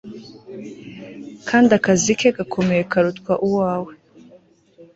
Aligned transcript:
Kandi 1.49 1.69
akazi 1.79 2.11
ke 2.19 2.29
gakomeye 2.37 2.81
karutwa 2.91 3.33
uwawe 3.45 3.93